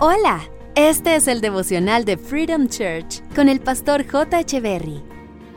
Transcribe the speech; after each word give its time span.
Hola, 0.00 0.42
este 0.76 1.16
es 1.16 1.26
el 1.26 1.40
devocional 1.40 2.04
de 2.04 2.16
Freedom 2.16 2.68
Church 2.68 3.20
con 3.34 3.48
el 3.48 3.58
pastor 3.58 4.06
J. 4.08 4.38
Echeverry. 4.38 5.02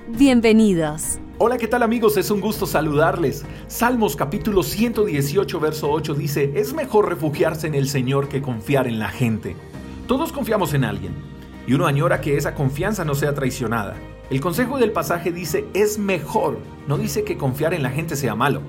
Bienvenidos. 0.07 1.19
Hola, 1.37 1.59
¿qué 1.59 1.67
tal 1.67 1.83
amigos? 1.83 2.17
Es 2.17 2.31
un 2.31 2.41
gusto 2.41 2.65
saludarles. 2.65 3.45
Salmos 3.67 4.15
capítulo 4.15 4.63
118, 4.63 5.59
verso 5.59 5.91
8 5.91 6.15
dice, 6.15 6.51
es 6.55 6.73
mejor 6.73 7.07
refugiarse 7.09 7.67
en 7.67 7.75
el 7.75 7.87
Señor 7.87 8.29
que 8.29 8.41
confiar 8.41 8.87
en 8.87 8.97
la 8.97 9.09
gente. 9.09 9.55
Todos 10.07 10.31
confiamos 10.31 10.73
en 10.73 10.85
alguien 10.85 11.13
y 11.67 11.73
uno 11.73 11.85
añora 11.85 12.19
que 12.19 12.35
esa 12.35 12.55
confianza 12.55 13.05
no 13.05 13.13
sea 13.13 13.35
traicionada. 13.35 13.95
El 14.31 14.41
consejo 14.41 14.79
del 14.79 14.91
pasaje 14.91 15.31
dice, 15.31 15.67
es 15.75 15.99
mejor, 15.99 16.57
no 16.87 16.97
dice 16.97 17.23
que 17.23 17.37
confiar 17.37 17.75
en 17.75 17.83
la 17.83 17.91
gente 17.91 18.15
sea 18.15 18.33
malo. 18.33 18.63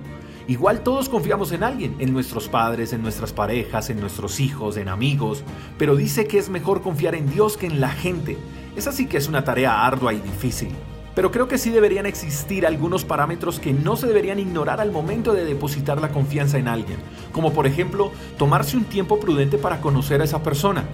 Igual 0.49 0.83
todos 0.83 1.09
confiamos 1.09 1.53
en 1.53 1.63
alguien, 1.63 1.95
en 1.99 2.13
nuestros 2.13 2.49
padres, 2.49 2.93
en 2.93 3.03
nuestras 3.03 3.33
parejas, 3.33 3.91
en 3.91 4.01
nuestros 4.01 4.41
hijos, 4.41 4.77
en 4.77 4.89
amigos, 4.89 5.45
pero 5.79 5.95
dice 5.95 6.27
que 6.27 6.39
es 6.39 6.49
mejor 6.49 6.83
confiar 6.83 7.15
en 7.15 7.31
Dios 7.31 7.57
que 7.57 7.67
en 7.67 7.81
la 7.81 7.91
gente. 7.91 8.37
Esa 8.75 8.91
sí 8.91 9.07
que 9.07 9.19
es 9.19 9.29
una 9.29 9.45
tarea 9.45 9.87
ardua 9.87 10.13
y 10.15 10.21
difícil. 10.21 10.71
Pero 11.15 11.31
creo 11.31 11.47
que 11.47 11.59
sí 11.59 11.71
deberían 11.71 12.07
existir 12.07 12.67
algunos 12.67 13.05
parámetros 13.05 13.61
que 13.61 13.73
no 13.73 13.97
se 13.97 14.07
deberían 14.07 14.39
ignorar 14.39 14.81
al 14.81 14.91
momento 14.91 15.35
de 15.35 15.45
depositar 15.45 16.01
la 16.01 16.11
confianza 16.11 16.59
en 16.59 16.69
alguien, 16.69 16.99
como 17.33 17.53
por 17.53 17.67
ejemplo 17.67 18.13
tomarse 18.39 18.77
un 18.77 18.85
tiempo 18.85 19.21
prudente 19.21 19.59
para 19.59 19.81
conocer 19.81 20.23
a 20.23 20.25
esa 20.25 20.43
persona, 20.43 20.85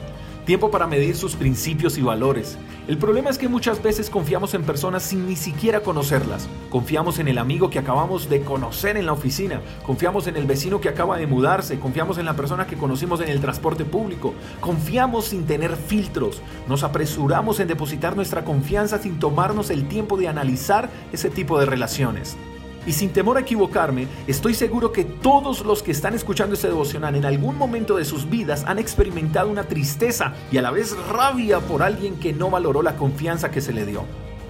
tiempo 0.48 0.70
para 0.70 0.86
medir 0.86 1.14
sus 1.14 1.36
principios 1.36 1.98
y 1.98 2.00
valores. 2.00 2.56
El 2.86 2.96
problema 2.96 3.28
es 3.28 3.36
que 3.36 3.50
muchas 3.50 3.82
veces 3.82 4.08
confiamos 4.08 4.54
en 4.54 4.62
personas 4.62 5.02
sin 5.02 5.26
ni 5.26 5.36
siquiera 5.36 5.82
conocerlas. 5.82 6.48
Confiamos 6.70 7.18
en 7.18 7.28
el 7.28 7.36
amigo 7.36 7.68
que 7.68 7.78
acabamos 7.78 8.30
de 8.30 8.40
conocer 8.40 8.96
en 8.96 9.04
la 9.04 9.12
oficina, 9.12 9.60
confiamos 9.84 10.26
en 10.26 10.36
el 10.36 10.46
vecino 10.46 10.80
que 10.80 10.88
acaba 10.88 11.18
de 11.18 11.26
mudarse, 11.26 11.78
confiamos 11.78 12.16
en 12.16 12.24
la 12.24 12.34
persona 12.34 12.66
que 12.66 12.78
conocimos 12.78 13.20
en 13.20 13.28
el 13.28 13.42
transporte 13.42 13.84
público, 13.84 14.32
confiamos 14.60 15.27
sin 15.27 15.44
tener 15.44 15.77
filtros, 15.77 16.40
nos 16.66 16.83
apresuramos 16.83 17.60
en 17.60 17.68
depositar 17.68 18.16
nuestra 18.16 18.42
confianza 18.42 18.96
sin 18.96 19.18
tomarnos 19.18 19.68
el 19.68 19.86
tiempo 19.86 20.16
de 20.16 20.28
analizar 20.28 20.88
ese 21.12 21.28
tipo 21.28 21.60
de 21.60 21.66
relaciones. 21.66 22.38
Y 22.86 22.92
sin 22.92 23.10
temor 23.10 23.36
a 23.36 23.40
equivocarme, 23.40 24.08
estoy 24.26 24.54
seguro 24.54 24.92
que 24.92 25.04
todos 25.04 25.64
los 25.64 25.82
que 25.82 25.90
están 25.90 26.14
escuchando 26.14 26.54
este 26.54 26.68
devocional 26.68 27.16
en 27.16 27.24
algún 27.24 27.58
momento 27.58 27.96
de 27.96 28.04
sus 28.04 28.30
vidas 28.30 28.64
han 28.66 28.78
experimentado 28.78 29.50
una 29.50 29.64
tristeza 29.64 30.34
y 30.50 30.56
a 30.56 30.62
la 30.62 30.70
vez 30.70 30.96
rabia 31.08 31.60
por 31.60 31.82
alguien 31.82 32.18
que 32.18 32.32
no 32.32 32.50
valoró 32.50 32.82
la 32.82 32.96
confianza 32.96 33.50
que 33.50 33.60
se 33.60 33.72
le 33.72 33.84
dio. 33.84 34.04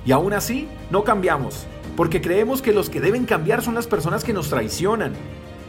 Y 0.05 0.13
aún 0.13 0.33
así, 0.33 0.69
no 0.91 1.05
cambiamos, 1.05 1.67
porque 1.97 2.21
creemos 2.21 2.63
que 2.63 2.73
los 2.73 2.89
que 2.91 3.01
deben 3.01 3.27
cambiar 3.27 3.63
son 3.63 3.75
las 3.75 3.87
personas 3.87 4.23
que 4.23 4.33
nos 4.33 4.49
traicionan. 4.49 5.15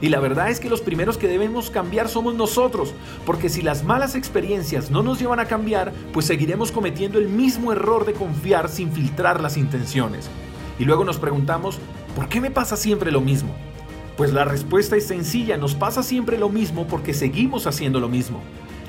Y 0.02 0.10
la 0.10 0.20
verdad 0.20 0.50
es 0.50 0.60
que 0.60 0.70
los 0.70 0.82
primeros 0.82 1.18
que 1.18 1.28
debemos 1.28 1.70
cambiar 1.70 2.08
somos 2.08 2.34
nosotros, 2.34 2.94
porque 3.26 3.50
si 3.50 3.62
las 3.62 3.84
malas 3.84 4.16
experiencias 4.16 4.92
no 4.92 5.04
nos 5.04 5.20
llevan 5.20 5.40
a 5.42 5.46
cambiar, 5.46 5.92
pues 6.14 6.26
seguiremos 6.26 6.72
cometiendo 6.72 7.20
el 7.20 7.28
mismo 7.28 7.74
error 7.74 8.06
de 8.06 8.14
confiar 8.14 8.70
sin 8.70 8.92
filtrar 8.92 9.42
las 9.42 9.58
intenciones. 9.58 10.30
Y 10.78 10.86
luego 10.86 11.04
nos 11.04 11.18
preguntamos, 11.18 11.80
¿por 12.16 12.30
qué 12.30 12.42
me 12.42 12.52
pasa 12.52 12.78
siempre 12.78 13.12
lo 13.12 13.22
mismo? 13.22 13.54
Pues 14.18 14.34
la 14.34 14.44
respuesta 14.44 14.96
es 14.96 15.08
sencilla, 15.08 15.58
nos 15.58 15.76
pasa 15.76 16.04
siempre 16.04 16.38
lo 16.38 16.50
mismo 16.50 16.88
porque 16.88 17.14
seguimos 17.14 17.68
haciendo 17.68 18.00
lo 18.00 18.10
mismo. 18.10 18.42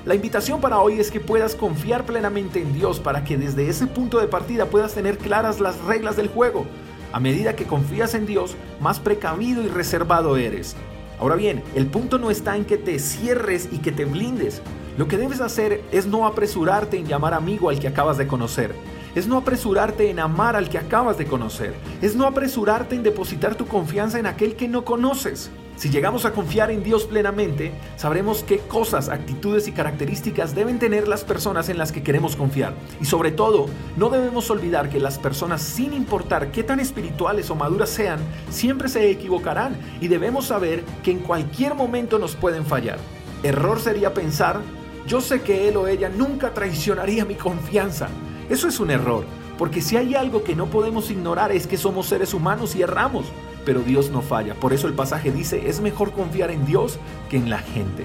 La 0.04 0.14
invitación 0.14 0.60
para 0.60 0.80
hoy 0.80 0.98
es 0.98 1.10
que 1.10 1.20
puedas 1.20 1.54
confiar 1.54 2.04
plenamente 2.04 2.60
en 2.60 2.72
Dios 2.72 2.98
para 2.98 3.22
que 3.22 3.36
desde 3.36 3.68
ese 3.68 3.86
punto 3.86 4.18
de 4.18 4.28
partida 4.28 4.66
puedas 4.66 4.94
tener 4.94 5.18
claras 5.18 5.60
las 5.60 5.78
reglas 5.84 6.16
del 6.16 6.28
juego. 6.28 6.66
A 7.12 7.20
medida 7.20 7.54
que 7.54 7.66
confías 7.66 8.14
en 8.14 8.26
Dios, 8.26 8.56
más 8.80 8.98
precavido 8.98 9.62
y 9.62 9.68
reservado 9.68 10.36
eres. 10.36 10.74
Ahora 11.18 11.36
bien, 11.36 11.62
el 11.74 11.86
punto 11.86 12.18
no 12.18 12.30
está 12.30 12.56
en 12.56 12.64
que 12.64 12.78
te 12.78 12.98
cierres 12.98 13.68
y 13.70 13.78
que 13.78 13.92
te 13.92 14.06
blindes. 14.06 14.62
Lo 14.96 15.06
que 15.06 15.18
debes 15.18 15.40
hacer 15.40 15.82
es 15.92 16.06
no 16.06 16.26
apresurarte 16.26 16.96
en 16.96 17.06
llamar 17.06 17.34
amigo 17.34 17.68
al 17.68 17.78
que 17.78 17.88
acabas 17.88 18.16
de 18.16 18.26
conocer 18.26 18.74
es 19.14 19.26
no 19.26 19.36
apresurarte 19.36 20.10
en 20.10 20.18
amar 20.18 20.56
al 20.56 20.68
que 20.68 20.78
acabas 20.78 21.18
de 21.18 21.26
conocer, 21.26 21.74
es 22.02 22.16
no 22.16 22.26
apresurarte 22.26 22.94
en 22.94 23.02
depositar 23.02 23.54
tu 23.54 23.66
confianza 23.66 24.18
en 24.18 24.26
aquel 24.26 24.56
que 24.56 24.68
no 24.68 24.84
conoces. 24.84 25.50
Si 25.80 25.88
llegamos 25.88 26.26
a 26.26 26.32
confiar 26.32 26.70
en 26.70 26.82
Dios 26.82 27.04
plenamente, 27.04 27.72
sabremos 27.96 28.42
qué 28.42 28.58
cosas, 28.58 29.08
actitudes 29.08 29.66
y 29.66 29.72
características 29.72 30.54
deben 30.54 30.78
tener 30.78 31.08
las 31.08 31.24
personas 31.24 31.70
en 31.70 31.78
las 31.78 31.90
que 31.90 32.02
queremos 32.02 32.36
confiar. 32.36 32.74
Y 33.00 33.06
sobre 33.06 33.32
todo, 33.32 33.64
no 33.96 34.10
debemos 34.10 34.50
olvidar 34.50 34.90
que 34.90 35.00
las 35.00 35.18
personas, 35.18 35.62
sin 35.62 35.94
importar 35.94 36.52
qué 36.52 36.62
tan 36.62 36.80
espirituales 36.80 37.48
o 37.48 37.54
maduras 37.54 37.88
sean, 37.88 38.18
siempre 38.50 38.90
se 38.90 39.10
equivocarán 39.10 39.74
y 40.02 40.08
debemos 40.08 40.48
saber 40.48 40.84
que 41.02 41.12
en 41.12 41.20
cualquier 41.20 41.74
momento 41.74 42.18
nos 42.18 42.36
pueden 42.36 42.66
fallar. 42.66 42.98
Error 43.42 43.80
sería 43.80 44.12
pensar, 44.12 44.60
yo 45.06 45.22
sé 45.22 45.40
que 45.40 45.66
él 45.66 45.78
o 45.78 45.86
ella 45.86 46.10
nunca 46.10 46.52
traicionaría 46.52 47.24
mi 47.24 47.36
confianza. 47.36 48.08
Eso 48.50 48.66
es 48.66 48.80
un 48.80 48.90
error, 48.90 49.24
porque 49.58 49.80
si 49.80 49.96
hay 49.96 50.16
algo 50.16 50.42
que 50.42 50.56
no 50.56 50.66
podemos 50.66 51.08
ignorar 51.12 51.52
es 51.52 51.68
que 51.68 51.76
somos 51.76 52.06
seres 52.06 52.34
humanos 52.34 52.74
y 52.74 52.82
erramos, 52.82 53.26
pero 53.64 53.78
Dios 53.78 54.10
no 54.10 54.22
falla. 54.22 54.54
Por 54.54 54.72
eso 54.72 54.88
el 54.88 54.94
pasaje 54.94 55.30
dice, 55.30 55.68
es 55.68 55.80
mejor 55.80 56.10
confiar 56.10 56.50
en 56.50 56.66
Dios 56.66 56.98
que 57.28 57.36
en 57.36 57.48
la 57.48 57.60
gente. 57.60 58.04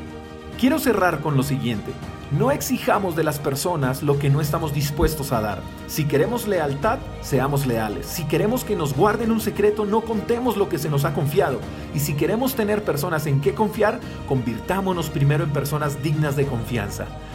Quiero 0.59 0.77
cerrar 0.77 1.21
con 1.21 1.35
lo 1.35 1.41
siguiente. 1.41 1.91
No 2.37 2.51
exijamos 2.51 3.15
de 3.15 3.23
las 3.23 3.39
personas 3.39 4.03
lo 4.03 4.19
que 4.19 4.29
no 4.29 4.39
estamos 4.39 4.71
dispuestos 4.71 5.31
a 5.31 5.41
dar. 5.41 5.61
Si 5.87 6.05
queremos 6.05 6.47
lealtad, 6.47 6.99
seamos 7.21 7.65
leales. 7.65 8.05
Si 8.05 8.25
queremos 8.25 8.63
que 8.63 8.75
nos 8.75 8.95
guarden 8.95 9.31
un 9.31 9.41
secreto, 9.41 9.83
no 9.83 10.01
contemos 10.01 10.57
lo 10.57 10.69
que 10.69 10.77
se 10.77 10.89
nos 10.91 11.05
ha 11.05 11.15
confiado. 11.15 11.59
Y 11.95 11.99
si 12.01 12.13
queremos 12.13 12.53
tener 12.53 12.83
personas 12.83 13.25
en 13.25 13.41
qué 13.41 13.55
confiar, 13.55 13.99
convirtámonos 14.27 15.09
primero 15.09 15.43
en 15.43 15.53
personas 15.53 16.03
dignas 16.03 16.35
de 16.35 16.45
confianza. 16.45 17.07